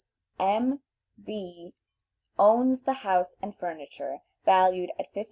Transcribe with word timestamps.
M. 0.39 0.81
B. 1.23 1.75
owns 2.39 2.81
the 2.81 2.93
house 3.05 3.35
and 3.39 3.53
furniture, 3.55 4.21
valued 4.43 4.89
at 4.97 5.13
$15,000. 5.13 5.19